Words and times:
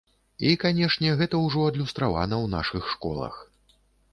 І, 0.37 0.53
канешне, 0.63 1.11
гэта 1.19 1.35
ўжо 1.45 1.67
адлюстравана 1.73 2.35
ў 2.43 2.53
нашых 2.55 2.83
школах. 2.95 3.35